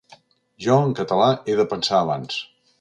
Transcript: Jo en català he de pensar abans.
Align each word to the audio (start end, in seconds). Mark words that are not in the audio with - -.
Jo 0.67 0.77
en 0.85 0.95
català 1.01 1.29
he 1.35 1.59
de 1.63 1.69
pensar 1.75 2.01
abans. 2.03 2.43